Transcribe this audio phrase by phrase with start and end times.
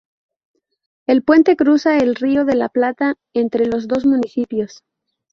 [1.05, 4.81] El puente cruza el Río de la Plata entre los dos municipios.